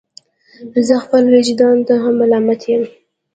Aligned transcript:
زه 0.87 0.95
خپل 1.03 1.23
ویجدان 1.33 1.77
ته 1.87 1.93
هم 2.03 2.13
ملامت 2.21 2.61
یم. 2.71 2.83